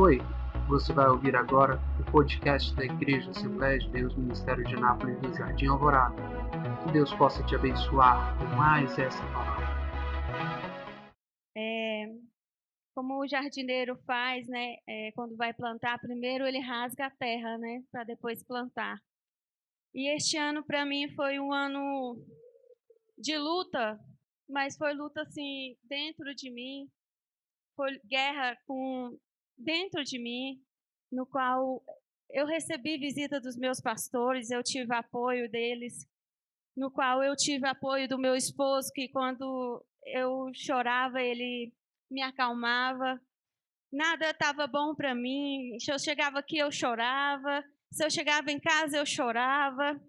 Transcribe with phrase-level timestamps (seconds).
[0.00, 0.18] Oi,
[0.68, 5.34] você vai ouvir agora o podcast da Igreja Assembleia de Deus Ministério de Anápolis do
[5.34, 6.22] Jardim Alvorada.
[6.84, 9.66] Que Deus possa te abençoar com mais essa palavra.
[11.56, 12.06] É,
[12.94, 14.76] como o jardineiro faz, né?
[14.88, 17.82] É, quando vai plantar, primeiro ele rasga a terra, né?
[17.90, 19.02] Para depois plantar.
[19.92, 22.24] E este ano para mim foi um ano
[23.18, 23.98] de luta,
[24.48, 26.88] mas foi luta assim dentro de mim,
[27.74, 29.18] foi guerra com
[29.58, 30.62] dentro de mim,
[31.10, 31.82] no qual
[32.30, 36.06] eu recebi visita dos meus pastores, eu tive apoio deles,
[36.76, 41.72] no qual eu tive apoio do meu esposo, que quando eu chorava, ele
[42.10, 43.20] me acalmava.
[43.92, 45.78] Nada estava bom para mim.
[45.80, 47.64] Se eu chegava aqui, eu chorava.
[47.90, 50.00] Se eu chegava em casa, eu chorava.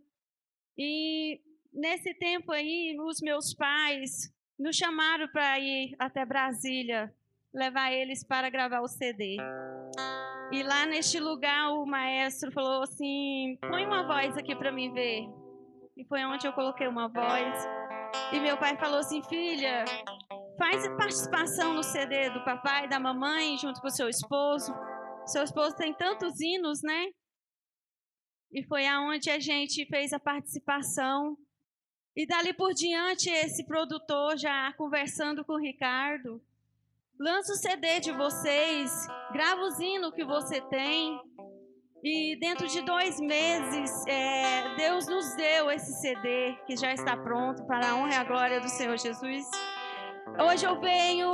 [0.77, 1.41] E
[1.73, 7.13] nesse tempo aí, os meus pais nos chamaram para ir até Brasília
[7.53, 9.38] levar eles para gravar o CD.
[10.52, 15.27] E lá neste lugar o maestro falou assim: põe uma voz aqui para mim ver.
[15.96, 17.68] E foi onde eu coloquei uma voz.
[18.34, 19.85] E meu pai falou assim: filha,
[20.57, 24.73] faz participação no CD do papai da mamãe junto com o seu esposo.
[25.26, 27.07] Seu esposo tem tantos hinos, né?
[28.51, 31.38] E foi aonde a gente fez a participação.
[32.16, 36.41] E dali por diante, esse produtor já conversando com o Ricardo,
[37.20, 41.20] Lança o CD de vocês, grava o hino que você tem.
[42.01, 47.67] E dentro de dois meses, é, Deus nos deu esse CD que já está pronto
[47.67, 49.45] para a honra e a glória do Senhor Jesus.
[50.49, 51.29] Hoje eu venho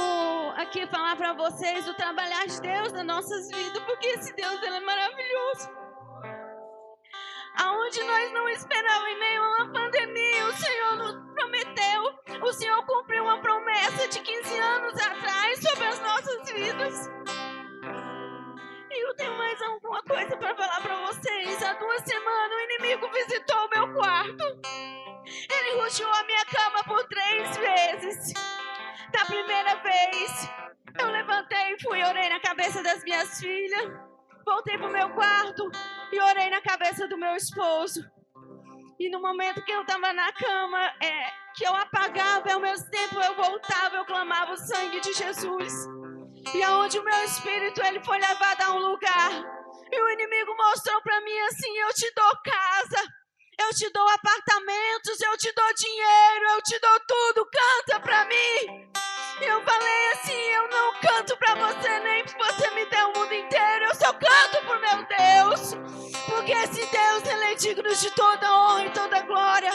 [0.56, 4.78] aqui falar para vocês do trabalhar de Deus nas nossas vidas, porque esse Deus ele
[4.78, 5.85] é maravilhoso.
[7.58, 12.86] Aonde nós não esperávamos em meio a uma pandemia, o Senhor nos prometeu, o Senhor
[12.86, 17.10] cumpriu uma promessa de 15 anos atrás sobre as nossas vidas.
[18.92, 21.64] E eu tenho mais alguma coisa para falar para vocês.
[21.64, 24.44] Há duas semanas o inimigo visitou o meu quarto.
[25.26, 28.34] Ele ruxou a minha cama por três vezes.
[29.12, 30.50] Da primeira vez,
[31.00, 34.05] eu levantei e fui, orei na cabeça das minhas filhas.
[34.46, 35.72] Voltei pro meu quarto
[36.12, 38.00] e orei na cabeça do meu esposo.
[39.00, 43.20] E no momento que eu estava na cama, é, que eu apagava, ao mesmo tempo
[43.20, 45.74] eu voltava, eu clamava o sangue de Jesus.
[46.54, 49.32] E aonde o meu espírito ele foi levado a um lugar.
[49.92, 53.08] E o inimigo mostrou para mim assim: eu te dou casa,
[53.60, 58.92] eu te dou apartamentos, eu te dou dinheiro, eu te dou tudo, canta para mim.
[59.42, 62.15] E eu falei assim: eu não canto para você, nem
[66.66, 69.72] esse Deus ele é digno de toda honra e toda glória.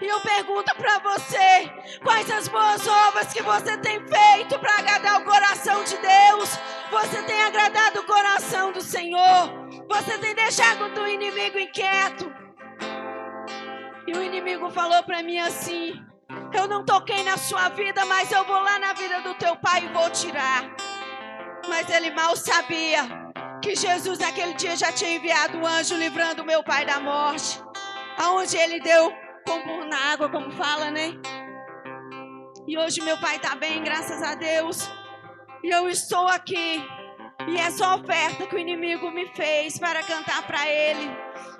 [0.00, 1.68] E eu pergunto para você:
[2.02, 6.50] quais as boas obras que você tem feito para agradar o coração de Deus?
[6.90, 9.68] Você tem agradado o coração do Senhor?
[9.88, 12.32] Você tem deixado o inimigo inquieto?
[14.06, 16.00] E o inimigo falou para mim assim:
[16.54, 19.84] Eu não toquei na sua vida, mas eu vou lá na vida do teu pai
[19.84, 20.72] e vou tirar.
[21.68, 23.27] Mas ele mal sabia
[23.62, 27.60] que Jesus naquele dia já tinha enviado um anjo livrando meu pai da morte.
[28.16, 29.12] Aonde ele deu
[29.46, 31.14] como na água, como fala, né?
[32.66, 34.88] E hoje meu pai está bem, graças a Deus.
[35.62, 36.84] E eu estou aqui.
[37.48, 41.10] E essa oferta que o inimigo me fez para cantar para ele.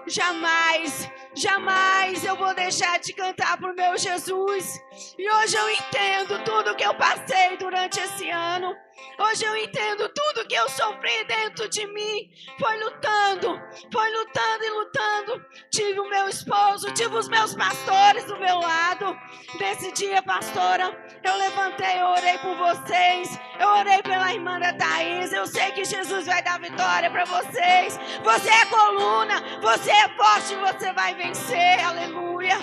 [0.06, 4.80] Jamais, jamais eu vou deixar de cantar para o meu Jesus.
[5.18, 8.74] E hoje eu entendo tudo que eu passei durante esse ano.
[9.18, 12.30] Hoje eu entendo tudo que eu sofri dentro de mim.
[12.58, 13.60] Foi lutando,
[13.92, 15.46] foi lutando e lutando.
[15.70, 19.18] Tive o meu esposo, tive os meus pastores do meu lado.
[19.58, 23.38] Nesse dia, pastora, eu levantei, eu orei por vocês.
[23.58, 25.32] Eu orei pela irmã da Thaís.
[25.32, 27.98] Eu sei que Jesus vai dar vitória para vocês.
[28.22, 31.84] Você é coluna, você é forte, você vai vencer.
[31.84, 32.56] Aleluia.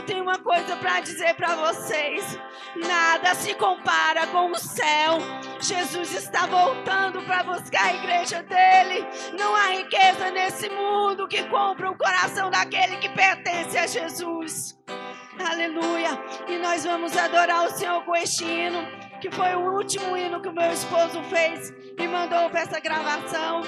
[0.00, 2.24] Eu tenho uma coisa para dizer para vocês.
[2.74, 5.18] Nada se compara com o céu.
[5.60, 9.06] Jesus está voltando para buscar a igreja dele.
[9.38, 14.78] Não há riqueza nesse mundo que compra o coração daquele que pertence a Jesus.
[15.38, 16.18] Aleluia.
[16.48, 18.82] E nós vamos adorar o Senhor com este hino,
[19.20, 23.60] que foi o último hino que o meu esposo fez e mandou para essa gravação.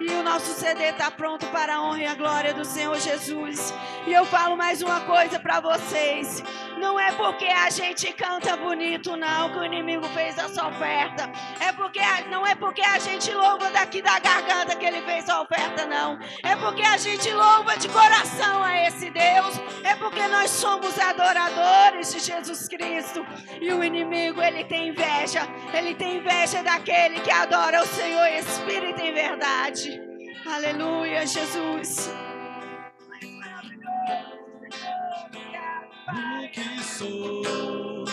[0.00, 3.72] E o nosso CD está pronto para a honra e a glória do Senhor Jesus.
[4.06, 6.42] E eu falo mais uma coisa para vocês.
[6.76, 11.30] Não é porque a gente canta bonito, não, que o inimigo fez essa oferta.
[11.60, 15.28] É porque a, não é porque a gente louva daqui da garganta que ele fez
[15.28, 16.18] a oferta, não.
[16.42, 19.60] É porque a gente louva de coração a esse Deus.
[19.84, 23.24] É porque nós somos adoradores de Jesus Cristo.
[23.60, 25.46] E o inimigo, ele tem inveja.
[25.72, 29.91] Ele tem inveja daquele que adora o Senhor espírito em verdade.
[30.46, 32.10] Aleluia, Jesus.
[36.08, 38.04] o que sou.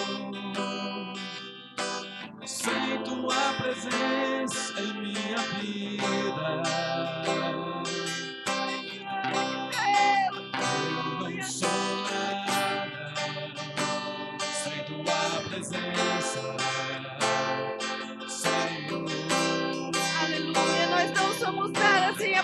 [2.46, 7.39] Sem tua presença em minha vida.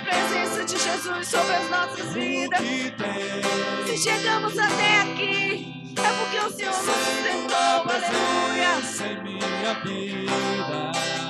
[0.05, 2.59] Presença de Jesus sobre as nossas vidas.
[3.85, 7.55] Se chegamos até aqui, é porque o Senhor nos sustentou.
[7.57, 8.75] Aleluia.
[9.03, 11.24] em minha vida.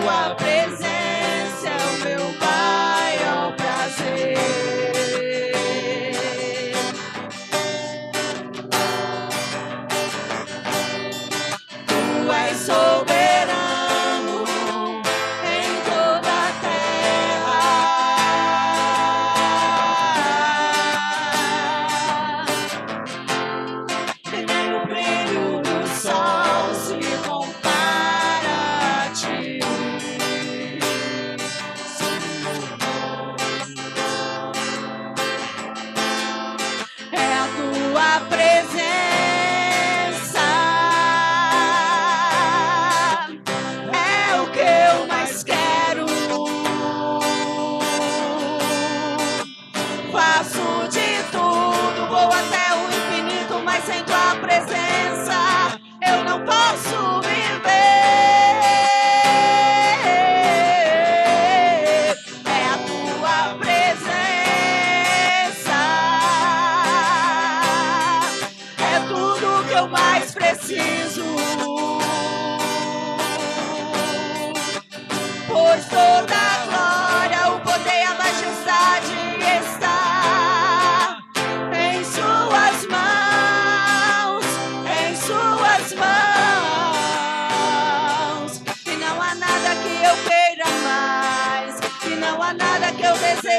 [0.00, 4.93] Tua presença é o meu maior prazer.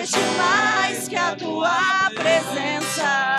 [0.01, 3.35] Deseje mais que a tua presença.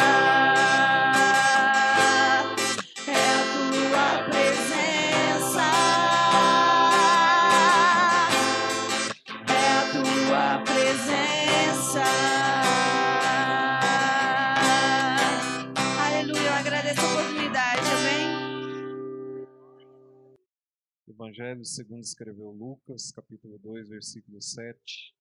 [21.09, 25.16] Evangelho segundo escreveu Lucas, capítulo 2, versículo 7.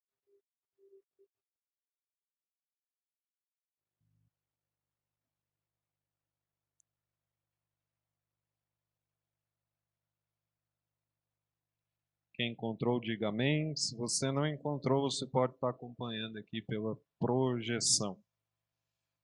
[12.35, 13.73] Quem encontrou, diga amém.
[13.77, 18.17] Se você não encontrou, você pode estar acompanhando aqui pela projeção.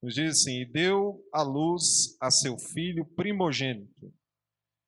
[0.01, 4.13] Nos diz assim: E deu à luz a seu filho primogênito,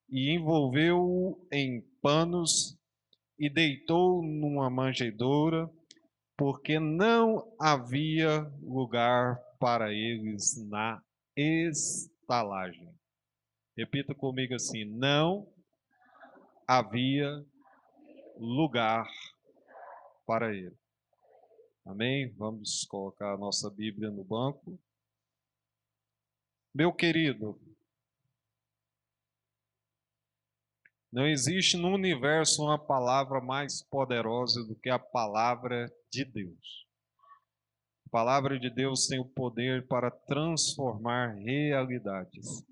[0.10, 2.78] e envolveu-o em panos
[3.38, 5.70] e deitou numa manjedoura,
[6.38, 11.04] porque não havia lugar para eles na
[11.36, 12.90] estalagem.
[13.78, 15.46] Repita comigo assim: não
[16.66, 17.46] havia
[18.38, 19.08] lugar
[20.26, 20.78] para ele.
[21.86, 22.34] Amém?
[22.38, 24.80] Vamos colocar a nossa Bíblia no banco.
[26.74, 27.60] Meu querido,
[31.12, 36.88] não existe no universo uma palavra mais poderosa do que a palavra de Deus.
[38.08, 42.66] A palavra de Deus tem o poder para transformar realidades.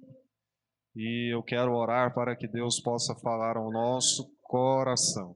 [0.95, 5.35] E eu quero orar para que Deus possa falar ao nosso coração.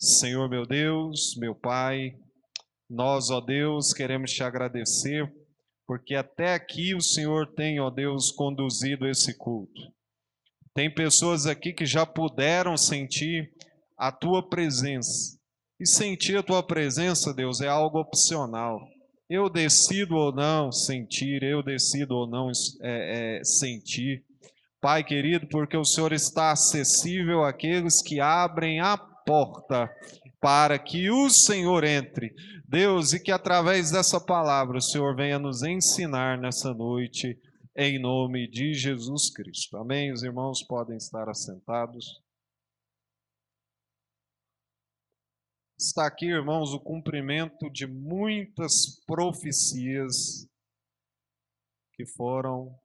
[0.00, 2.14] Senhor meu Deus, meu Pai,
[2.88, 5.30] nós, ó Deus, queremos te agradecer,
[5.86, 9.92] porque até aqui o Senhor tem, ó Deus, conduzido esse culto.
[10.72, 13.52] Tem pessoas aqui que já puderam sentir
[13.98, 15.38] a tua presença.
[15.78, 18.80] E sentir a tua presença, Deus, é algo opcional.
[19.28, 22.50] Eu decido ou não sentir, eu decido ou não
[22.82, 24.24] é, é, sentir.
[24.80, 29.90] Pai querido, porque o Senhor está acessível àqueles que abrem a porta
[30.40, 32.34] para que o Senhor entre.
[32.66, 37.38] Deus, e que através dessa palavra o Senhor venha nos ensinar nessa noite,
[37.76, 39.76] em nome de Jesus Cristo.
[39.76, 40.12] Amém?
[40.12, 42.22] Os irmãos podem estar assentados.
[45.78, 50.46] Está aqui, irmãos, o cumprimento de muitas profecias
[51.94, 52.78] que foram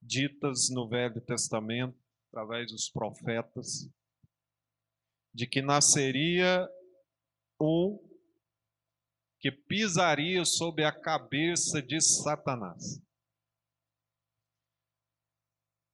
[0.00, 1.96] ditas no Velho Testamento
[2.28, 3.88] através dos profetas
[5.34, 6.68] de que nasceria
[7.60, 7.98] um
[9.40, 13.02] que pisaria sobre a cabeça de Satanás.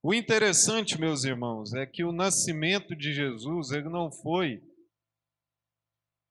[0.03, 4.63] O interessante, meus irmãos, é que o nascimento de Jesus, ele não foi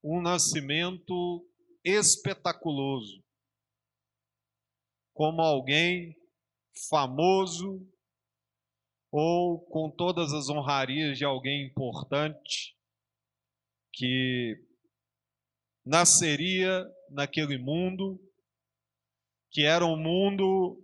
[0.03, 1.45] um nascimento
[1.83, 3.23] espetaculoso,
[5.13, 6.15] como alguém
[6.87, 7.81] famoso
[9.11, 12.76] ou com todas as honrarias de alguém importante
[13.97, 14.55] que
[15.83, 18.19] nasceria naquele mundo,
[19.51, 20.79] que era um mundo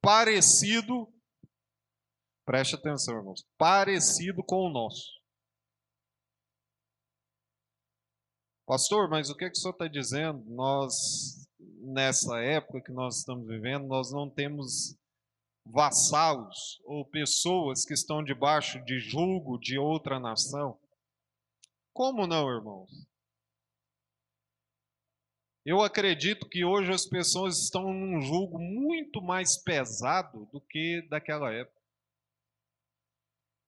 [0.00, 1.12] parecido,
[2.46, 5.20] preste atenção, irmãos, parecido com o nosso.
[8.64, 10.44] Pastor, mas o que, é que o senhor está dizendo?
[10.46, 14.96] Nós, nessa época que nós estamos vivendo, nós não temos
[15.66, 20.79] vassalos ou pessoas que estão debaixo de julgo de outra nação.
[21.92, 22.90] Como não, irmãos?
[25.64, 31.52] Eu acredito que hoje as pessoas estão num julgo muito mais pesado do que daquela
[31.52, 31.80] época.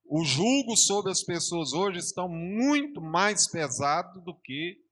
[0.05, 4.83] O julgo sobre as pessoas hoje está muito mais pesado do que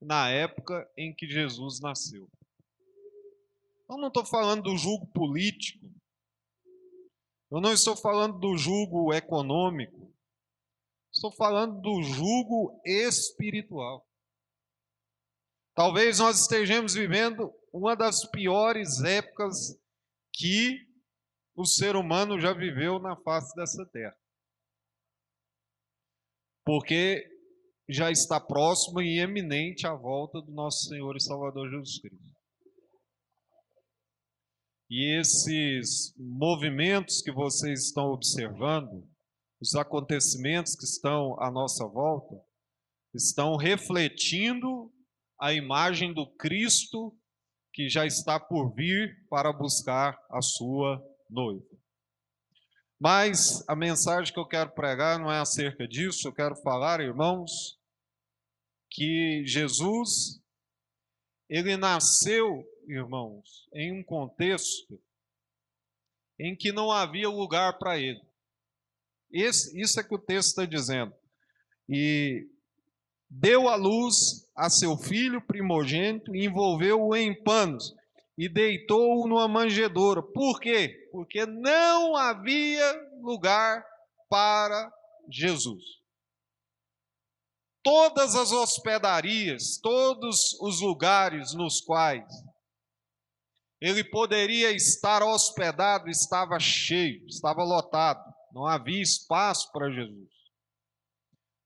[0.00, 2.28] na época em que Jesus nasceu.
[3.88, 5.86] Eu não estou falando do julgo político.
[7.50, 10.12] Eu não estou falando do julgo econômico.
[11.16, 14.06] Estou falando do jugo espiritual.
[15.74, 19.80] Talvez nós estejamos vivendo uma das piores épocas
[20.34, 20.78] que
[21.54, 24.14] o ser humano já viveu na face dessa terra.
[26.66, 27.26] Porque
[27.88, 32.36] já está próximo e eminente a volta do nosso Senhor e Salvador Jesus Cristo.
[34.90, 39.15] E esses movimentos que vocês estão observando,
[39.60, 42.36] os acontecimentos que estão à nossa volta
[43.14, 44.92] estão refletindo
[45.40, 47.16] a imagem do Cristo
[47.72, 51.66] que já está por vir para buscar a sua noiva.
[52.98, 57.78] Mas a mensagem que eu quero pregar não é acerca disso, eu quero falar, irmãos,
[58.90, 60.40] que Jesus
[61.48, 65.00] ele nasceu, irmãos, em um contexto
[66.38, 68.25] em que não havia lugar para ele.
[69.30, 71.14] Esse, isso é que o texto está dizendo.
[71.88, 72.46] E
[73.28, 77.94] deu à luz a seu filho primogênito, envolveu-o em panos
[78.38, 80.22] e deitou-o numa manjedoura.
[80.22, 81.08] Por quê?
[81.12, 83.84] Porque não havia lugar
[84.28, 84.92] para
[85.30, 85.82] Jesus.
[87.82, 92.26] Todas as hospedarias, todos os lugares nos quais
[93.80, 100.28] ele poderia estar hospedado, estava cheio, estava lotado, não havia espaço para Jesus.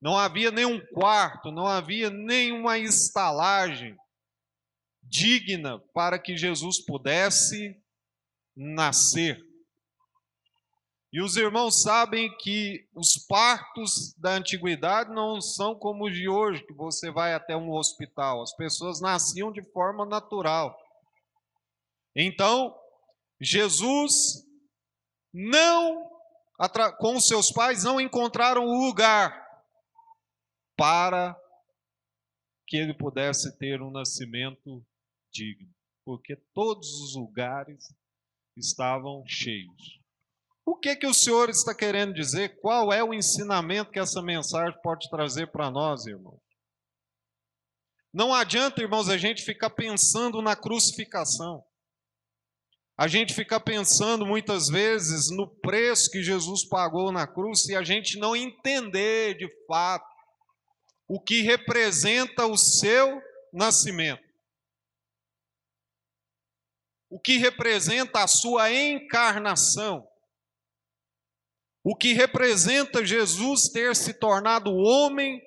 [0.01, 3.95] Não havia nenhum quarto, não havia nenhuma estalagem
[5.03, 7.79] digna para que Jesus pudesse
[8.55, 9.39] nascer.
[11.13, 16.65] E os irmãos sabem que os partos da antiguidade não são como os de hoje,
[16.65, 18.41] que você vai até um hospital.
[18.41, 20.77] As pessoas nasciam de forma natural.
[22.15, 22.73] Então,
[23.41, 24.45] Jesus
[25.33, 26.10] não,
[26.99, 29.41] com seus pais, não encontraram lugar
[30.77, 31.35] para
[32.67, 34.85] que ele pudesse ter um nascimento
[35.31, 35.73] digno,
[36.05, 37.93] porque todos os lugares
[38.55, 39.99] estavam cheios.
[40.65, 42.59] O que que o Senhor está querendo dizer?
[42.61, 46.39] Qual é o ensinamento que essa mensagem pode trazer para nós, irmãos?
[48.13, 51.63] Não adianta, irmãos, a gente ficar pensando na crucificação.
[52.97, 57.83] A gente fica pensando muitas vezes no preço que Jesus pagou na cruz e a
[57.83, 60.05] gente não entender de fato
[61.07, 63.21] o que representa o seu
[63.51, 64.23] nascimento.
[67.09, 70.07] O que representa a sua encarnação.
[71.83, 75.41] O que representa Jesus ter se tornado homem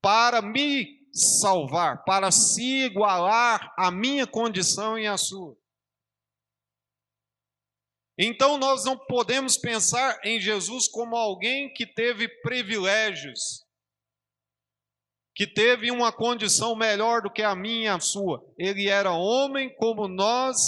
[0.00, 5.56] para me salvar, para se igualar à minha condição e à sua.
[8.22, 13.64] Então nós não podemos pensar em Jesus como alguém que teve privilégios,
[15.34, 18.44] que teve uma condição melhor do que a minha e a sua.
[18.58, 20.58] Ele era homem como nós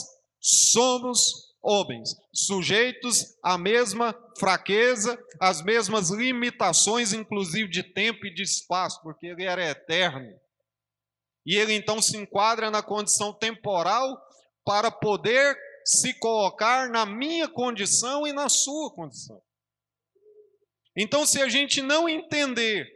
[0.40, 8.98] somos homens, sujeitos à mesma fraqueza, às mesmas limitações, inclusive de tempo e de espaço,
[9.02, 10.40] porque ele era eterno.
[11.44, 14.18] E ele então se enquadra na condição temporal
[14.64, 19.40] para poder se colocar na minha condição e na sua condição.
[20.96, 22.86] Então, se a gente não entender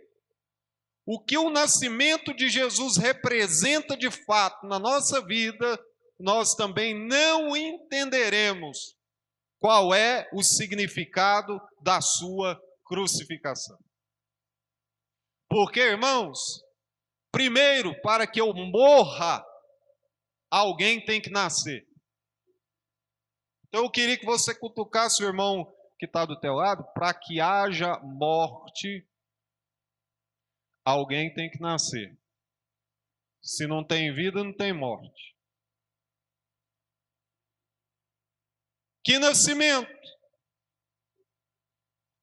[1.07, 5.79] o que o nascimento de Jesus representa de fato na nossa vida,
[6.19, 8.97] nós também não entenderemos
[9.59, 13.79] qual é o significado da sua crucificação.
[15.49, 16.39] Porque, irmãos,
[17.33, 19.45] primeiro, para que eu morra,
[20.51, 21.87] alguém tem que nascer.
[23.77, 27.43] Então eu queria que você cutucasse o irmão que está do teu lado, para que
[27.43, 29.07] haja morte
[30.83, 32.19] alguém tem que nascer.
[33.43, 35.37] Se não tem vida, não tem morte.
[39.05, 39.95] Que nascimento!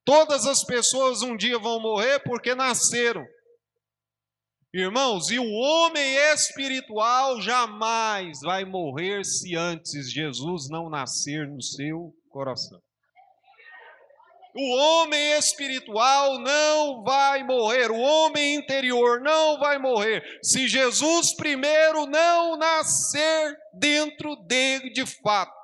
[0.04, 3.24] Todas as pessoas um dia vão morrer porque nasceram.
[4.76, 12.12] Irmãos, e o homem espiritual jamais vai morrer se antes Jesus não nascer no seu
[12.28, 12.80] coração.
[14.52, 22.04] O homem espiritual não vai morrer, o homem interior não vai morrer, se Jesus primeiro
[22.06, 25.63] não nascer dentro dele de fato.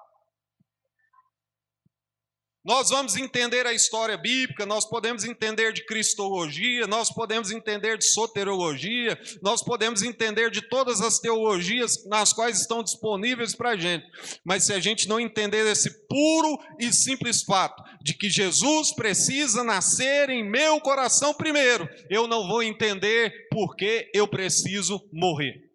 [2.63, 8.05] Nós vamos entender a história bíblica, nós podemos entender de cristologia, nós podemos entender de
[8.05, 14.07] soterologia, nós podemos entender de todas as teologias nas quais estão disponíveis para a gente.
[14.45, 19.65] Mas se a gente não entender esse puro e simples fato de que Jesus precisa
[19.65, 25.71] nascer em meu coração primeiro, eu não vou entender por que eu preciso morrer.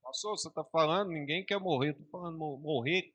[0.00, 1.90] Pastor, você está falando, ninguém quer morrer.
[1.90, 3.13] Estou falando morrer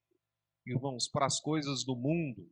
[0.65, 2.47] irmãos, para as coisas do mundo.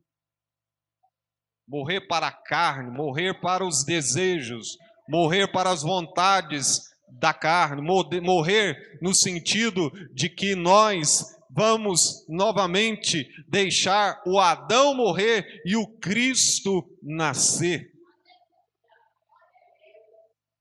[1.66, 4.76] Morrer para a carne, morrer para os desejos,
[5.08, 14.22] morrer para as vontades da carne, morrer no sentido de que nós vamos novamente deixar
[14.26, 17.90] o Adão morrer e o Cristo nascer.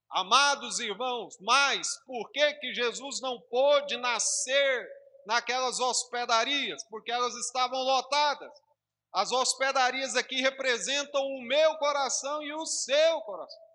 [0.10, 4.88] Amados irmãos, mas por que que Jesus não pôde nascer
[5.28, 6.84] naquelas hospedarias?
[6.90, 8.52] Porque elas estavam lotadas.
[9.14, 13.68] As hospedarias aqui representam o meu coração e o seu coração.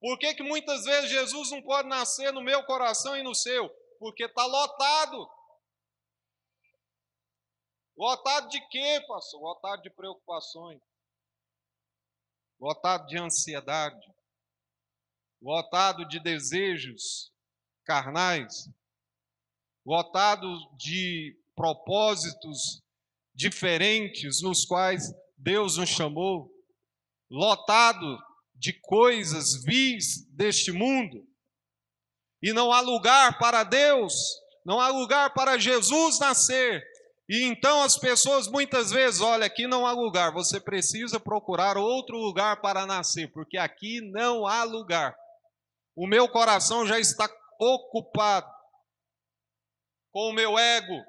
[0.00, 3.70] Por que, que muitas vezes Jesus não pode nascer no meu coração e no seu?
[3.98, 5.30] Porque está lotado.
[7.96, 9.40] Lotado de quê, pastor?
[9.40, 10.80] Lotado de preocupações.
[12.60, 14.12] Lotado de ansiedade
[15.42, 17.32] lotado de desejos
[17.84, 18.70] carnais,
[19.84, 22.82] lotado de propósitos
[23.34, 26.50] diferentes nos quais Deus nos chamou,
[27.30, 28.18] lotado
[28.54, 31.26] de coisas vis deste mundo,
[32.42, 34.14] e não há lugar para Deus,
[34.64, 36.82] não há lugar para Jesus nascer.
[37.28, 42.16] E então as pessoas muitas vezes, olha, aqui não há lugar, você precisa procurar outro
[42.16, 45.16] lugar para nascer, porque aqui não há lugar.
[45.96, 48.51] O meu coração já está ocupado
[50.12, 51.02] com o meu ego.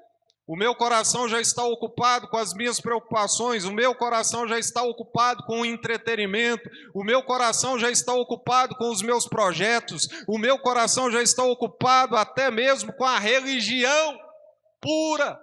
[0.46, 4.82] O meu coração já está ocupado com as minhas preocupações, o meu coração já está
[4.82, 10.36] ocupado com o entretenimento, o meu coração já está ocupado com os meus projetos, o
[10.36, 14.18] meu coração já está ocupado até mesmo com a religião
[14.82, 15.40] pura,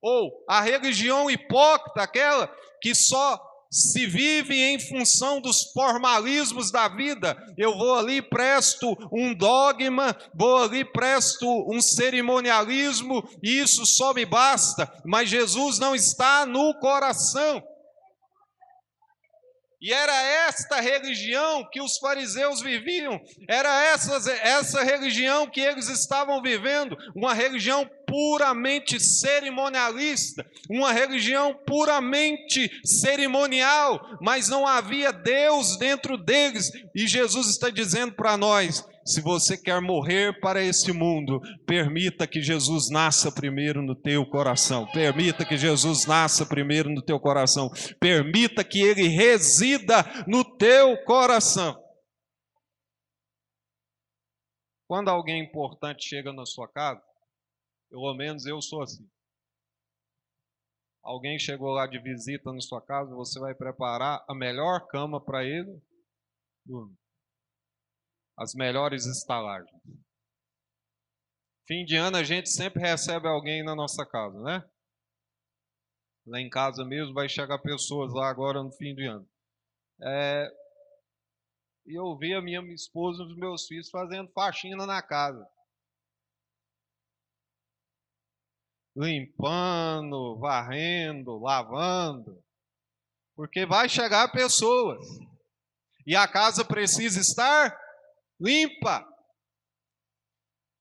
[0.00, 2.46] ou a religião hipócrita, aquela
[2.80, 3.38] que só
[3.74, 7.36] se vive em função dos formalismos da vida.
[7.58, 14.24] Eu vou ali, presto um dogma, vou ali, presto um cerimonialismo, e isso só me
[14.24, 17.60] basta, mas Jesus não está no coração.
[19.82, 20.14] E era
[20.46, 27.34] esta religião que os fariseus viviam, era essa, essa religião que eles estavam vivendo, uma
[27.34, 36.70] religião puramente cerimonialista, uma religião puramente cerimonial, mas não havia Deus dentro deles.
[36.94, 42.40] E Jesus está dizendo para nós: se você quer morrer para esse mundo, permita que
[42.40, 44.86] Jesus nasça primeiro no teu coração.
[44.92, 47.68] Permita que Jesus nasça primeiro no teu coração.
[47.98, 51.76] Permita que ele resida no teu coração.
[54.86, 57.02] Quando alguém importante chega na sua casa,
[57.94, 59.08] pelo menos eu sou assim.
[61.00, 65.44] Alguém chegou lá de visita na sua casa, você vai preparar a melhor cama para
[65.44, 65.80] ele
[68.36, 69.80] as melhores estalagens.
[71.68, 74.68] Fim de ano a gente sempre recebe alguém na nossa casa, né?
[76.26, 79.28] Lá em casa mesmo vai chegar pessoas lá agora no fim de ano.
[80.02, 80.50] É,
[81.86, 85.48] e eu vi a minha esposa e os meus filhos fazendo faxina na casa.
[88.96, 92.42] Limpando, varrendo, lavando.
[93.36, 95.04] Porque vai chegar pessoas.
[96.06, 97.76] E a casa precisa estar
[98.40, 99.06] limpa.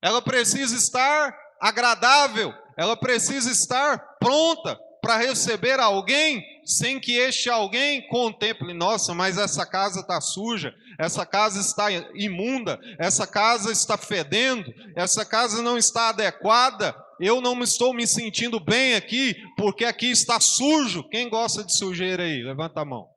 [0.01, 8.07] Ela precisa estar agradável, ela precisa estar pronta para receber alguém sem que este alguém
[8.07, 14.73] contemple: nossa, mas essa casa está suja, essa casa está imunda, essa casa está fedendo,
[14.95, 20.39] essa casa não está adequada, eu não estou me sentindo bem aqui, porque aqui está
[20.39, 21.07] sujo.
[21.09, 22.43] Quem gosta de sujeira aí?
[22.43, 23.09] Levanta a mão.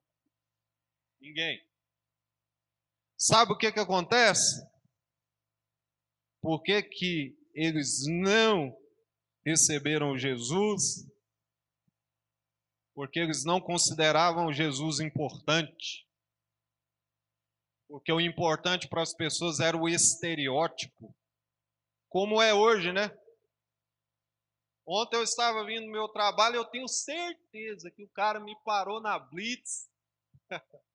[1.21, 1.61] Ninguém.
[3.19, 4.64] Sabe o que, que acontece?
[6.40, 8.77] Por que, que eles não
[9.45, 11.05] receberam Jesus?
[12.95, 16.07] Porque eles não consideravam Jesus importante.
[17.88, 21.14] Porque o importante para as pessoas era o estereótipo.
[22.09, 23.11] Como é hoje, né?
[24.87, 29.01] Ontem eu estava vindo no meu trabalho, eu tenho certeza que o cara me parou
[29.01, 29.90] na Blitz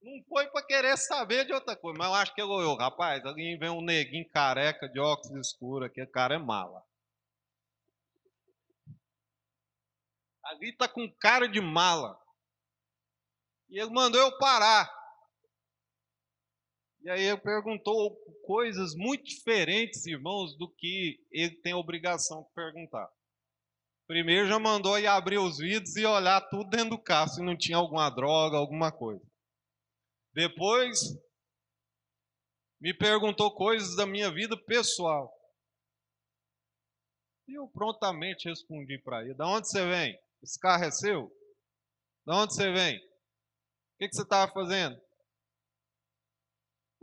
[0.00, 3.24] Não foi para querer saber de outra coisa, mas eu acho que ele olhou, rapaz,
[3.24, 6.84] ali vem um neguinho careca de óculos escuros, aquele cara é mala.
[10.44, 12.18] Ali tá com cara de mala.
[13.68, 14.97] E ele mandou eu parar.
[17.08, 22.52] E aí ele perguntou coisas muito diferentes, irmãos, do que ele tem a obrigação de
[22.52, 23.10] perguntar.
[24.06, 27.56] Primeiro já mandou ir abrir os vidros e olhar tudo dentro do carro, se não
[27.56, 29.24] tinha alguma droga, alguma coisa.
[30.34, 31.00] Depois,
[32.78, 35.32] me perguntou coisas da minha vida pessoal.
[37.48, 40.20] E eu prontamente respondi para ele: Da onde você vem?
[40.42, 41.34] Esse carro é seu?
[42.26, 42.98] Da onde você vem?
[42.98, 45.07] O que, que você estava fazendo?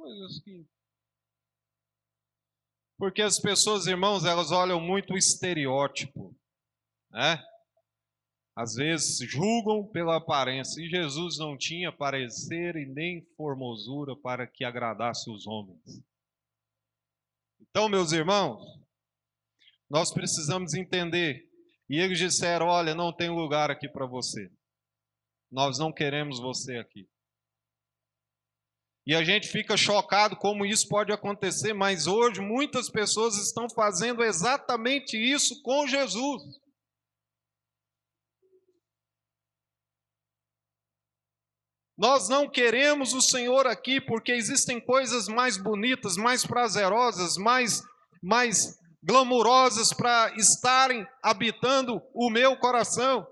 [0.05, 0.67] Coisas que.
[2.95, 6.37] Porque as pessoas, irmãos, elas olham muito o estereótipo,
[7.09, 7.43] né?
[8.55, 14.63] Às vezes julgam pela aparência, e Jesus não tinha parecer e nem formosura para que
[14.63, 15.99] agradasse os homens.
[17.59, 18.61] Então, meus irmãos,
[19.89, 21.51] nós precisamos entender.
[21.89, 24.51] E eles disseram: Olha, não tem lugar aqui para você.
[25.51, 27.09] Nós não queremos você aqui.
[29.07, 34.23] E a gente fica chocado como isso pode acontecer, mas hoje muitas pessoas estão fazendo
[34.23, 36.41] exatamente isso com Jesus.
[41.97, 47.81] Nós não queremos o Senhor aqui porque existem coisas mais bonitas, mais prazerosas, mais,
[48.21, 53.25] mais glamurosas para estarem habitando o meu coração.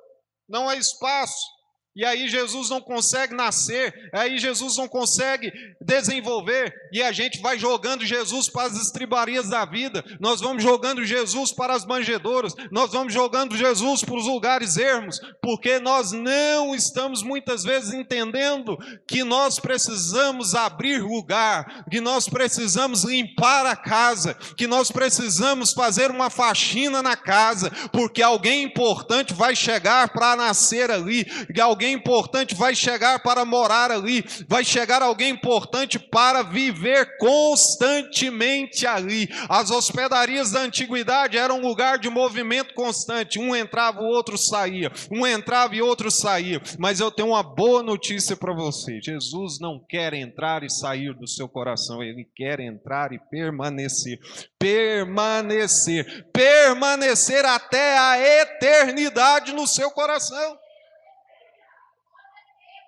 [0.48, 1.53] Não há espaço.
[1.96, 7.60] E aí Jesus não consegue nascer, aí Jesus não consegue desenvolver, e a gente vai
[7.60, 12.92] jogando Jesus para as estribarias da vida, nós vamos jogando Jesus para as manjedouras, nós
[12.92, 18.76] vamos jogando Jesus para os lugares ermos, porque nós não estamos muitas vezes entendendo
[19.08, 26.10] que nós precisamos abrir lugar, que nós precisamos limpar a casa, que nós precisamos fazer
[26.10, 31.26] uma faxina na casa, porque alguém importante vai chegar para nascer ali,
[31.62, 38.88] alguém alguém importante vai chegar para morar ali, vai chegar alguém importante para viver constantemente
[38.88, 39.28] ali.
[39.50, 44.92] As hospedarias da antiguidade eram um lugar de movimento constante, um entrava, o outro saía,
[45.12, 46.62] um entrava e outro saía.
[46.80, 51.28] Mas eu tenho uma boa notícia para você: Jesus não quer entrar e sair do
[51.28, 54.20] seu coração, ele quer entrar e permanecer.
[54.58, 60.63] Permanecer, permanecer até a eternidade no seu coração.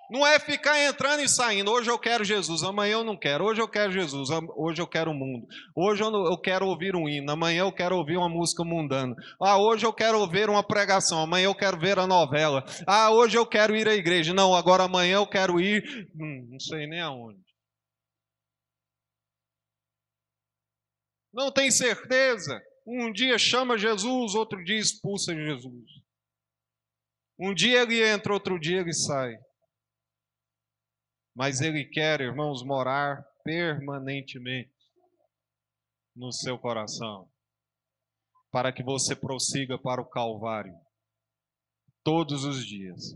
[0.08, 1.70] Não é ficar entrando e saindo.
[1.70, 3.44] Hoje eu quero Jesus, amanhã eu não quero.
[3.44, 5.46] Hoje eu quero Jesus, hoje eu quero o mundo.
[5.74, 9.14] Hoje eu, quero ouvir um hino, amanhã eu quero ouvir uma música mundana.
[9.40, 12.64] Ah, hoje eu quero ouvir uma pregação, amanhã eu quero ver a novela.
[12.86, 14.32] Ah, hoje eu quero ir à igreja.
[14.32, 15.82] Não, agora amanhã eu quero ir,
[16.14, 17.40] hum, não sei nem aonde.
[21.32, 22.60] Não tem certeza.
[22.86, 25.84] Um dia chama Jesus, outro dia expulsa Jesus.
[27.38, 29.34] Um dia ele entra, outro dia ele sai
[31.36, 34.72] mas Ele quer, irmãos, morar permanentemente
[36.16, 37.30] no seu coração,
[38.50, 40.74] para que você prossiga para o Calvário
[42.02, 43.14] todos os dias.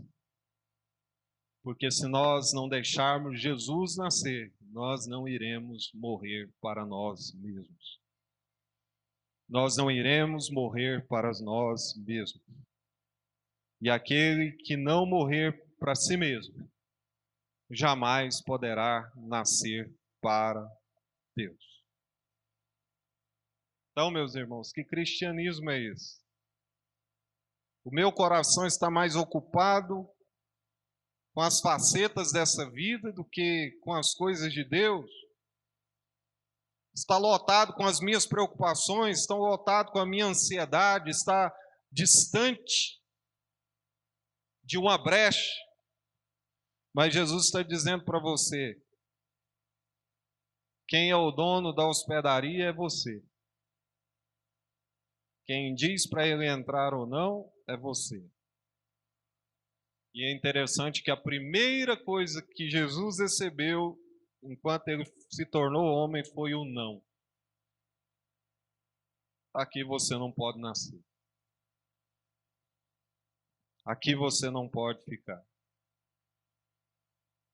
[1.63, 7.99] Porque se nós não deixarmos Jesus nascer, nós não iremos morrer para nós mesmos.
[9.49, 12.43] Nós não iremos morrer para nós mesmos.
[13.81, 16.71] E aquele que não morrer para si mesmo,
[17.71, 19.89] jamais poderá nascer
[20.21, 20.61] para
[21.35, 21.63] Deus.
[23.91, 26.21] Então, meus irmãos, que cristianismo é esse?
[27.83, 30.07] O meu coração está mais ocupado
[31.33, 35.09] com as facetas dessa vida do que com as coisas de Deus.
[36.93, 41.53] Está lotado com as minhas preocupações, está lotado com a minha ansiedade, está
[41.91, 43.01] distante
[44.63, 45.49] de uma brecha
[46.93, 48.81] mas Jesus está dizendo para você:
[50.87, 53.23] quem é o dono da hospedaria é você.
[55.45, 58.21] Quem diz para ele entrar ou não é você.
[60.13, 63.97] E é interessante que a primeira coisa que Jesus recebeu
[64.43, 67.01] enquanto ele se tornou homem foi o não.
[69.53, 71.01] Aqui você não pode nascer.
[73.85, 75.41] Aqui você não pode ficar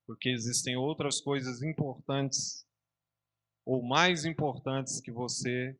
[0.08, 2.66] porque existem outras coisas importantes
[3.66, 5.78] ou mais importantes que você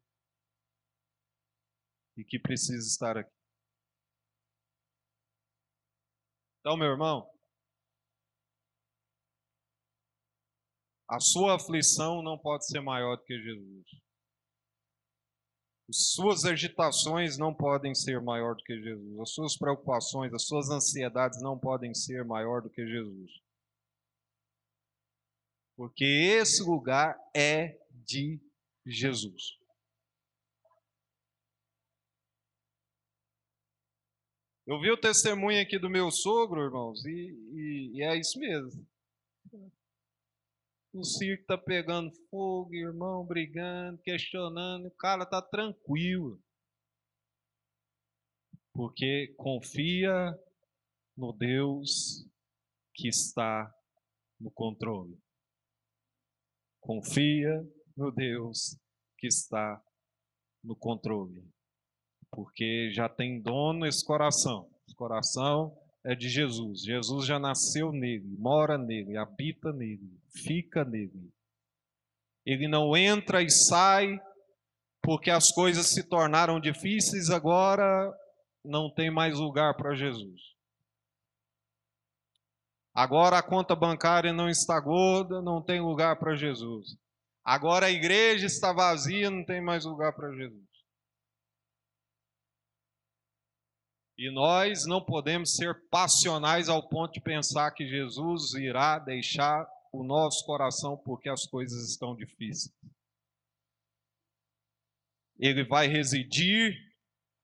[2.18, 3.32] e que precisa estar aqui.
[6.60, 7.32] Então, meu irmão,
[11.10, 13.88] a sua aflição não pode ser maior do que Jesus.
[15.88, 19.20] As suas agitações não podem ser maior do que Jesus.
[19.22, 23.47] As suas preocupações, as suas ansiedades não podem ser maior do que Jesus
[25.78, 28.42] porque esse lugar é de
[28.84, 29.60] Jesus.
[34.66, 38.86] Eu vi o testemunho aqui do meu sogro, irmãos, e, e, e é isso mesmo.
[40.92, 46.42] O circo está pegando fogo, irmão, brigando, questionando, o cara está tranquilo.
[48.74, 50.38] Porque confia
[51.16, 52.28] no Deus
[52.96, 53.72] que está
[54.40, 55.18] no controle.
[56.88, 58.80] Confia no Deus
[59.18, 59.78] que está
[60.64, 61.44] no controle.
[62.32, 64.70] Porque já tem dono esse coração.
[64.88, 66.84] Esse coração é de Jesus.
[66.84, 71.30] Jesus já nasceu nele, mora nele, habita nele, fica nele.
[72.46, 74.18] Ele não entra e sai
[75.04, 78.10] porque as coisas se tornaram difíceis, agora
[78.64, 80.57] não tem mais lugar para Jesus.
[82.98, 86.98] Agora a conta bancária não está gorda, não tem lugar para Jesus.
[87.44, 90.66] Agora a igreja está vazia, não tem mais lugar para Jesus.
[94.18, 100.04] E nós não podemos ser passionais ao ponto de pensar que Jesus irá deixar o
[100.04, 102.74] nosso coração porque as coisas estão difíceis
[105.40, 106.76] ele vai residir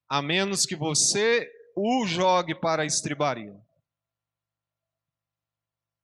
[0.09, 3.55] a menos que você o jogue para a estribaria.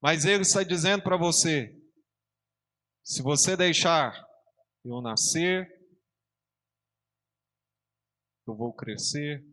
[0.02, 1.76] Mas ele está dizendo para você:
[3.04, 4.14] se você deixar
[4.86, 5.68] eu nascer,
[8.48, 9.44] eu vou crescer,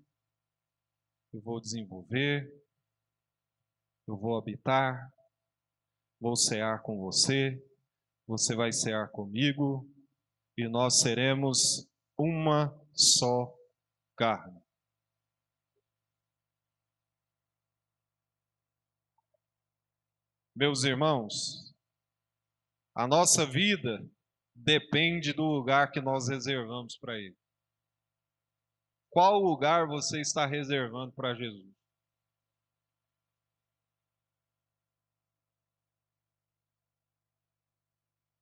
[1.33, 2.49] eu vou desenvolver,
[4.09, 5.13] eu vou habitar,
[6.21, 7.61] vou cear com você,
[8.27, 9.87] você vai cear comigo,
[10.57, 13.53] e nós seremos uma só
[14.17, 14.66] carne.
[20.59, 21.71] Meus irmãos,
[22.95, 24.03] a nossa vida
[24.55, 27.37] depende do lugar que nós reservamos para Ele.
[29.11, 31.71] Qual lugar você está reservando para Jesus?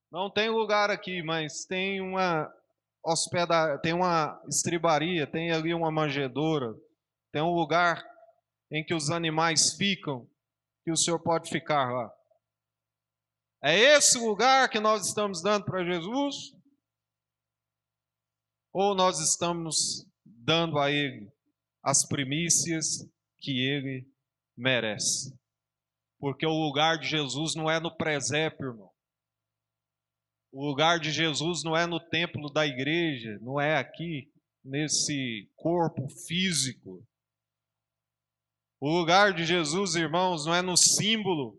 [0.08, 2.48] Não tem lugar aqui, mas tem uma
[3.02, 6.76] hospeda, tem uma estribaria, tem ali uma manjedoura,
[7.32, 8.08] tem um lugar
[8.70, 10.30] em que os animais ficam,
[10.84, 12.14] que o senhor pode ficar lá.
[13.62, 16.52] É esse lugar que nós estamos dando para Jesus?
[18.72, 21.32] Ou nós estamos dando a Ele
[21.82, 22.98] as primícias
[23.38, 24.06] que Ele
[24.54, 25.34] merece?
[26.18, 28.90] Porque o lugar de Jesus não é no presépio, irmão.
[30.52, 34.30] O lugar de Jesus não é no templo da igreja, não é aqui,
[34.62, 37.06] nesse corpo físico.
[38.80, 41.56] O lugar de Jesus, irmãos, não é no símbolo.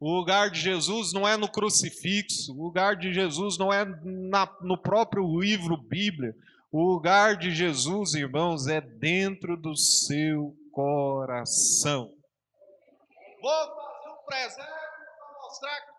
[0.00, 2.52] O lugar de Jesus não é no crucifixo.
[2.52, 6.34] O lugar de Jesus não é na, no próprio livro Bíblia.
[6.70, 12.12] O lugar de Jesus, irmãos, é dentro do seu coração.
[13.40, 15.93] Vou fazer um presépio para mostrar que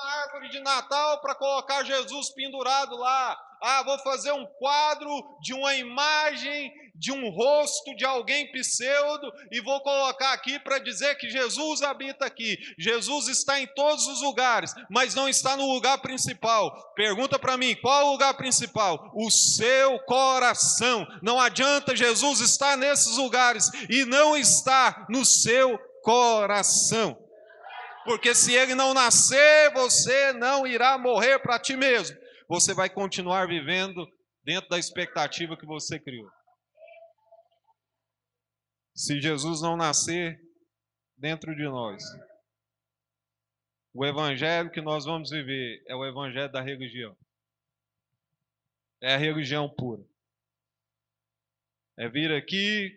[0.00, 3.38] uma árvore de Natal para colocar Jesus pendurado lá.
[3.62, 5.10] Ah, vou fazer um quadro
[5.42, 11.14] de uma imagem de um rosto de alguém pseudo e vou colocar aqui para dizer
[11.16, 12.58] que Jesus habita aqui.
[12.78, 16.92] Jesus está em todos os lugares, mas não está no lugar principal.
[16.94, 19.10] Pergunta para mim, qual o lugar principal?
[19.14, 21.06] O seu coração.
[21.22, 27.29] Não adianta Jesus estar nesses lugares e não estar no seu coração
[28.04, 32.16] porque se ele não nascer, você não irá morrer para ti mesmo.
[32.48, 34.06] Você vai continuar vivendo
[34.42, 36.30] dentro da expectativa que você criou.
[38.94, 40.40] Se Jesus não nascer
[41.16, 42.02] dentro de nós,
[43.92, 47.16] o evangelho que nós vamos viver é o evangelho da religião.
[49.02, 50.04] É a religião pura.
[51.98, 52.94] É vir aqui,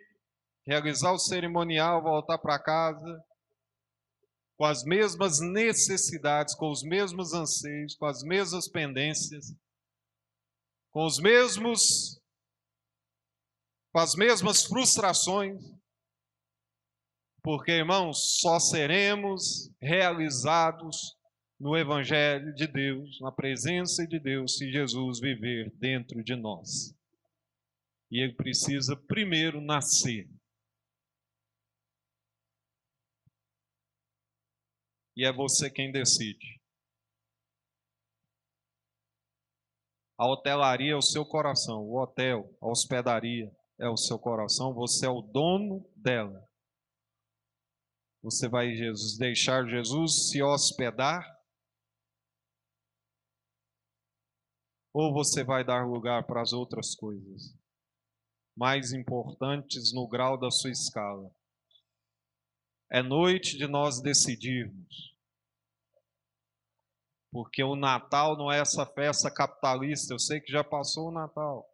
[0.65, 3.23] realizar o cerimonial, voltar para casa,
[4.63, 9.53] com as mesmas necessidades, com os mesmos anseios, com as mesmas pendências,
[10.89, 12.17] com os mesmos
[13.91, 15.61] com as mesmas frustrações.
[17.43, 21.13] Porque, irmãos, só seremos realizados
[21.59, 26.95] no evangelho de Deus, na presença de Deus, se Jesus viver dentro de nós.
[28.09, 30.25] E ele precisa primeiro nascer
[35.15, 36.61] e é você quem decide.
[40.17, 45.05] A hotelaria é o seu coração, o hotel, a hospedaria é o seu coração, você
[45.05, 46.47] é o dono dela.
[48.21, 51.27] Você vai Jesus, deixar Jesus se hospedar?
[54.93, 57.57] Ou você vai dar lugar para as outras coisas
[58.55, 61.29] mais importantes no grau da sua escala?
[62.93, 65.17] É noite de nós decidirmos.
[67.31, 71.67] Porque o Natal não é essa festa capitalista, eu sei que já passou o Natal.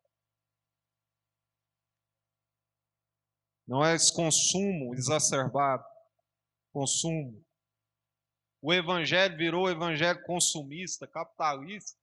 [3.67, 5.83] Não é esse consumo exacerbado.
[6.71, 7.45] consumo.
[8.61, 11.99] O evangelho virou evangelho consumista, capitalista.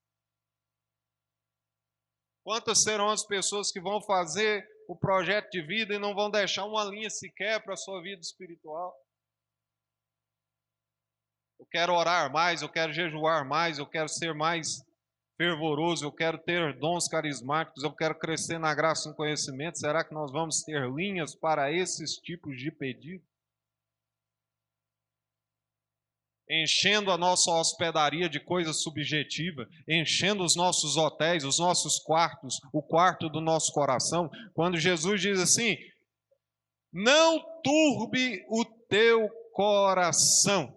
[2.44, 6.66] Quantas serão as pessoas que vão fazer o projeto de vida e não vão deixar
[6.66, 9.05] uma linha sequer para a sua vida espiritual?
[11.58, 14.84] Eu quero orar mais, eu quero jejuar mais, eu quero ser mais
[15.36, 19.78] fervoroso, eu quero ter dons carismáticos, eu quero crescer na graça e no conhecimento.
[19.78, 23.24] Será que nós vamos ter linhas para esses tipos de pedido?
[26.48, 32.80] Enchendo a nossa hospedaria de coisa subjetiva, enchendo os nossos hotéis, os nossos quartos, o
[32.80, 35.76] quarto do nosso coração, quando Jesus diz assim:
[36.92, 40.72] não turbe o teu coração.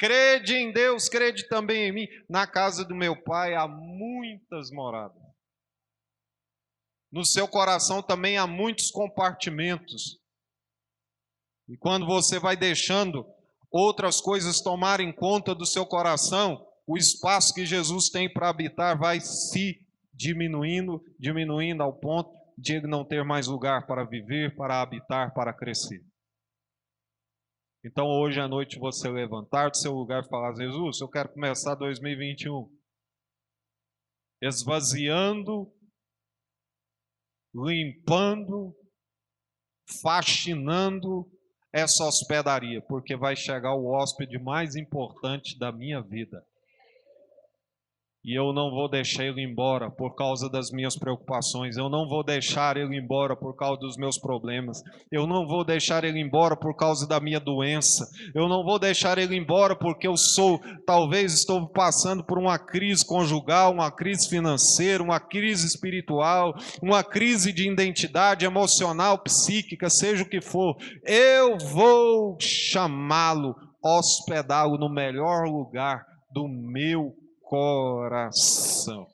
[0.00, 2.08] Crede em Deus, crede também em mim.
[2.26, 5.22] Na casa do meu pai há muitas moradas.
[7.12, 10.18] No seu coração também há muitos compartimentos.
[11.68, 13.26] E quando você vai deixando
[13.70, 19.20] outras coisas tomarem conta do seu coração, o espaço que Jesus tem para habitar vai
[19.20, 25.34] se diminuindo, diminuindo ao ponto de ele não ter mais lugar para viver, para habitar,
[25.34, 26.02] para crescer.
[27.82, 31.74] Então hoje à noite você levantar do seu lugar e falar: Jesus, eu quero começar
[31.74, 32.70] 2021
[34.42, 35.70] esvaziando,
[37.54, 38.74] limpando,
[40.02, 41.30] faxinando
[41.72, 46.44] essa hospedaria, porque vai chegar o hóspede mais importante da minha vida
[48.22, 52.22] e eu não vou deixar ele embora por causa das minhas preocupações, eu não vou
[52.22, 56.76] deixar ele embora por causa dos meus problemas, eu não vou deixar ele embora por
[56.76, 61.66] causa da minha doença, eu não vou deixar ele embora porque eu sou, talvez estou
[61.68, 68.44] passando por uma crise conjugal, uma crise financeira, uma crise espiritual, uma crise de identidade
[68.44, 77.14] emocional, psíquica, seja o que for, eu vou chamá-lo, hospedá-lo no melhor lugar do meu
[77.50, 79.12] coração.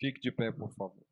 [0.00, 1.06] Fique de pé, por favor.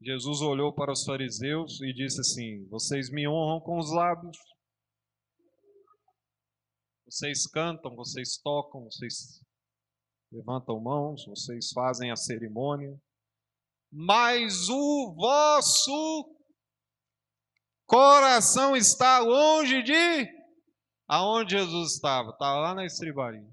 [0.00, 4.36] Jesus olhou para os fariseus e disse assim: Vocês me honram com os lábios,
[7.06, 9.40] vocês cantam, vocês tocam, vocês
[10.32, 13.00] levantam mãos, vocês fazem a cerimônia,
[13.92, 16.37] mas o vosso
[17.88, 20.28] Coração está longe de
[21.08, 22.32] aonde Jesus estava?
[22.32, 23.50] Estava lá na estribaria.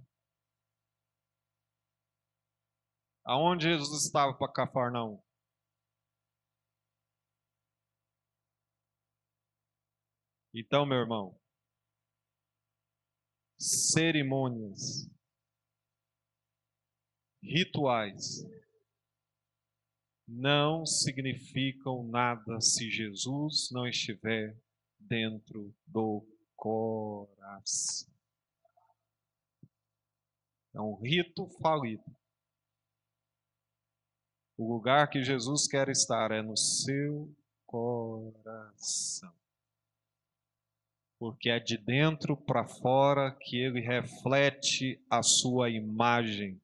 [3.23, 5.23] Aonde Jesus estava para Cafarnaum?
[10.53, 11.39] Então, meu irmão,
[13.57, 15.09] cerimônias,
[17.41, 18.43] rituais,
[20.27, 24.55] não significam nada se Jesus não estiver
[24.99, 28.13] dentro do coração.
[30.73, 32.03] É um rito falido.
[34.57, 37.33] O lugar que Jesus quer estar é no seu
[37.65, 39.33] coração.
[41.19, 46.59] Porque é de dentro para fora que ele reflete a sua imagem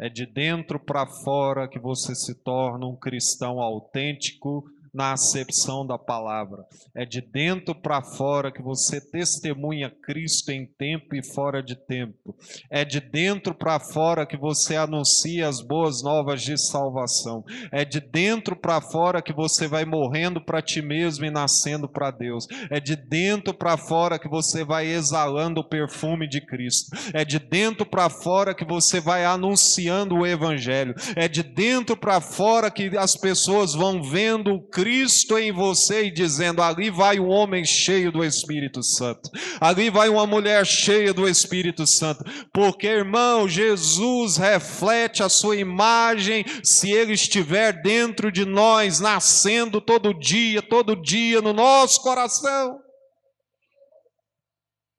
[0.00, 5.98] é de dentro para fora que você se torna um cristão autêntico na acepção da
[5.98, 6.64] palavra.
[6.94, 12.36] É de dentro para fora que você testemunha Cristo em tempo e fora de tempo.
[12.68, 17.44] É de dentro para fora que você anuncia as boas novas de salvação.
[17.70, 22.10] É de dentro para fora que você vai morrendo para ti mesmo e nascendo para
[22.10, 22.46] Deus.
[22.70, 26.96] É de dentro para fora que você vai exalando o perfume de Cristo.
[27.12, 30.94] É de dentro para fora que você vai anunciando o evangelho.
[31.16, 36.10] É de dentro para fora que as pessoas vão vendo o Cristo em você e
[36.10, 39.28] dizendo: ali vai um homem cheio do Espírito Santo,
[39.60, 46.46] ali vai uma mulher cheia do Espírito Santo, porque irmão, Jesus reflete a sua imagem
[46.64, 52.78] se ele estiver dentro de nós, nascendo todo dia, todo dia no nosso coração.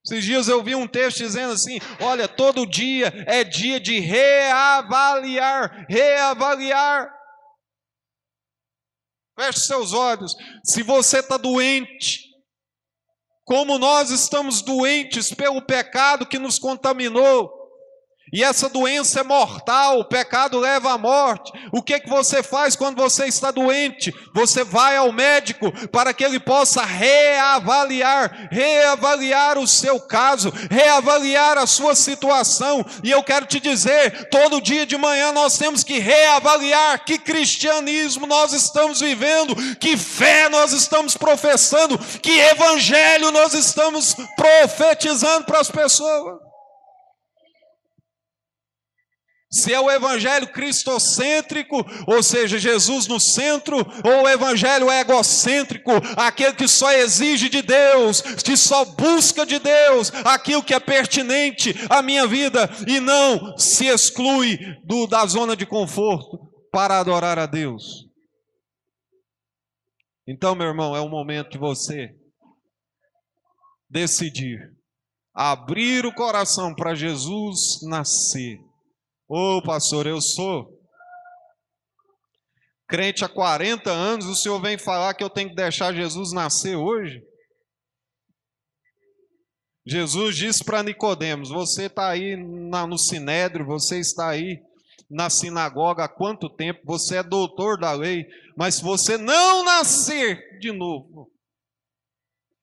[0.06, 5.86] Esses dias eu vi um texto dizendo assim: olha, todo dia é dia de reavaliar,
[5.90, 7.21] reavaliar.
[9.40, 10.36] Feche seus olhos.
[10.64, 12.20] Se você está doente,
[13.46, 17.61] como nós estamos doentes pelo pecado que nos contaminou,
[18.34, 21.52] E essa doença é mortal, o pecado leva à morte.
[21.70, 24.14] O que que você faz quando você está doente?
[24.34, 31.68] Você vai ao médico para que ele possa reavaliar, reavaliar o seu caso, reavaliar a
[31.68, 32.86] sua situação.
[33.04, 38.26] E eu quero te dizer, todo dia de manhã nós temos que reavaliar que cristianismo
[38.26, 45.70] nós estamos vivendo, que fé nós estamos professando, que evangelho nós estamos profetizando para as
[45.70, 46.51] pessoas.
[49.54, 56.54] Se é o evangelho cristocêntrico, ou seja, Jesus no centro, ou o evangelho egocêntrico, aquele
[56.54, 62.02] que só exige de Deus, que só busca de Deus aquilo que é pertinente à
[62.02, 66.40] minha vida e não se exclui do, da zona de conforto
[66.72, 68.08] para adorar a Deus.
[70.26, 72.16] Então, meu irmão, é o momento de você
[73.90, 74.72] decidir
[75.34, 78.71] abrir o coração para Jesus nascer
[79.34, 80.68] Ô oh, pastor, eu sou
[82.86, 86.76] crente há 40 anos, o senhor vem falar que eu tenho que deixar Jesus nascer
[86.76, 87.22] hoje?
[89.88, 94.60] Jesus disse para Nicodemos: Você está aí na, no sinédrio, você está aí
[95.10, 96.82] na sinagoga há quanto tempo?
[96.84, 98.26] Você é doutor da lei,
[98.58, 101.31] mas se você não nascer de novo,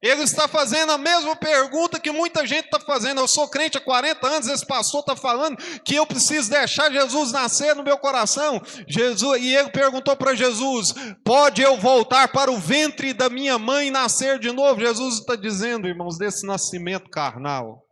[0.00, 3.20] ele está fazendo a mesma pergunta que muita gente está fazendo.
[3.20, 7.32] Eu sou crente há 40 anos, esse pastor está falando que eu preciso deixar Jesus
[7.32, 8.62] nascer no meu coração.
[8.86, 10.94] Jesus, e ele perguntou para Jesus:
[11.24, 14.80] Pode eu voltar para o ventre da minha mãe e nascer de novo?
[14.80, 17.84] Jesus está dizendo, irmãos, desse nascimento carnal.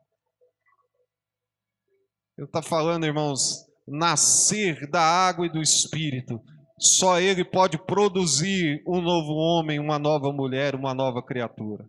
[2.39, 6.41] Ele está falando, irmãos, nascer da água e do espírito.
[6.79, 11.85] Só Ele pode produzir um novo homem, uma nova mulher, uma nova criatura.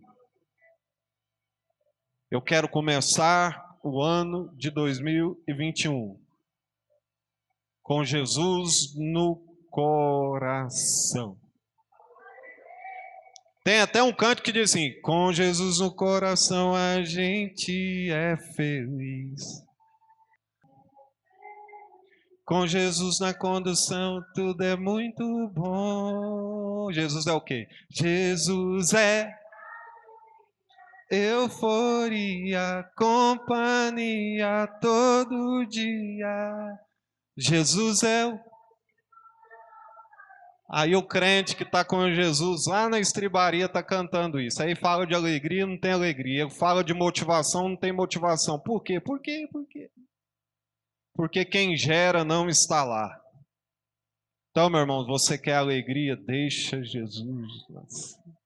[2.30, 6.20] Eu quero começar o ano de 2021
[7.82, 11.38] com Jesus no coração.
[13.64, 19.64] Tem até um canto que diz assim: Com Jesus no coração a gente é feliz.
[22.44, 26.92] Com Jesus na condução tudo é muito bom.
[26.92, 27.66] Jesus é o quê?
[27.88, 29.34] Jesus é
[31.10, 36.78] euforia, companhia todo dia.
[37.36, 38.38] Jesus é o.
[40.70, 44.62] Aí o crente que está com Jesus lá na estribaria está cantando isso.
[44.62, 46.50] Aí fala de alegria, não tem alegria.
[46.50, 48.60] Fala de motivação, não tem motivação.
[48.60, 49.00] Por quê?
[49.00, 49.48] Por quê?
[49.50, 49.90] Por quê?
[51.14, 53.18] Porque quem gera não está lá.
[54.50, 56.16] Então, meu irmão, você quer alegria?
[56.16, 58.37] Deixa Jesus nascer.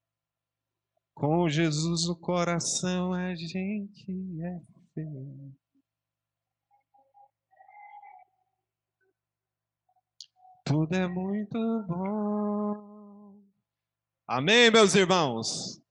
[1.14, 4.10] Com Jesus no coração a gente
[4.42, 4.60] é
[4.94, 5.62] feliz.
[10.64, 13.42] Tudo é muito bom.
[14.26, 15.82] Amém, meus irmãos?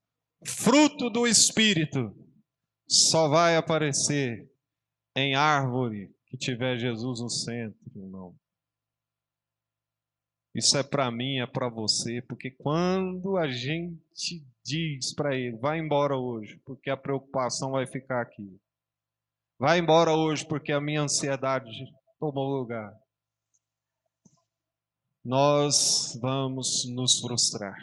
[0.46, 2.16] Fruto do Espírito
[2.88, 4.52] só vai aparecer
[5.16, 8.36] em árvore que tiver Jesus no centro, irmão.
[10.56, 15.80] Isso é para mim, é para você, porque quando a gente diz para ele: vai
[15.80, 18.60] embora hoje, porque a preocupação vai ficar aqui.
[19.60, 21.70] Vai embora hoje, porque a minha ansiedade
[22.20, 22.92] tomou lugar.
[25.24, 27.76] Nós vamos nos frustrar.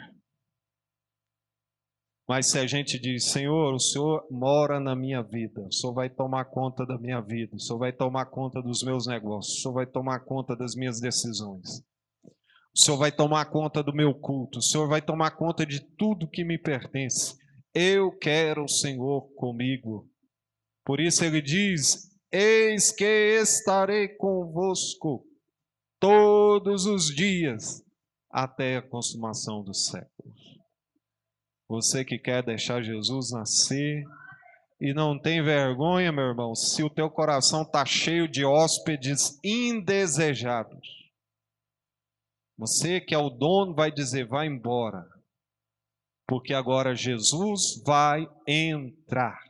[2.27, 6.09] Mas se a gente diz, Senhor, o Senhor mora na minha vida, o Senhor vai
[6.09, 9.73] tomar conta da minha vida, o Senhor vai tomar conta dos meus negócios, o Senhor
[9.73, 11.81] vai tomar conta das minhas decisões.
[12.79, 16.29] O Senhor vai tomar conta do meu culto, o Senhor vai tomar conta de tudo
[16.29, 17.37] que me pertence.
[17.73, 20.09] Eu quero o Senhor comigo.
[20.85, 23.03] Por isso ele diz: Eis que
[23.41, 25.25] estarei convosco
[25.99, 27.83] todos os dias
[28.31, 30.39] até a consumação dos séculos.
[31.67, 34.05] Você que quer deixar Jesus nascer
[34.79, 40.98] e não tem vergonha, meu irmão, se o teu coração está cheio de hóspedes indesejados
[42.59, 45.07] você que é o dono vai dizer: vai embora,
[46.27, 49.48] porque agora Jesus vai entrar.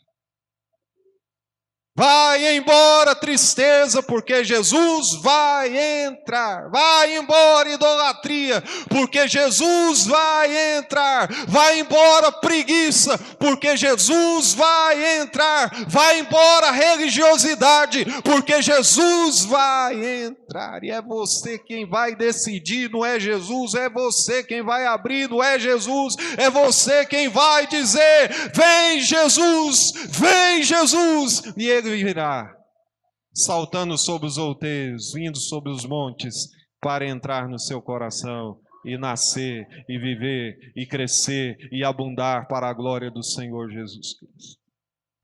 [2.00, 6.70] Vai embora tristeza, porque Jesus vai entrar.
[6.70, 11.28] Vai embora idolatria, porque Jesus vai entrar.
[11.50, 15.70] Vai embora preguiça, porque Jesus vai entrar.
[15.90, 20.82] Vai embora religiosidade, porque Jesus vai entrar.
[20.82, 25.44] E é você quem vai decidir, não é Jesus, é você quem vai abrir, não
[25.44, 31.44] é Jesus, é você quem vai dizer: Vem Jesus, vem Jesus.
[31.58, 32.56] E ele virá
[33.34, 36.50] saltando sobre os outeiros, vindo sobre os montes,
[36.82, 42.74] para entrar no seu coração e nascer, e viver, e crescer, e abundar para a
[42.74, 44.59] glória do Senhor Jesus Cristo.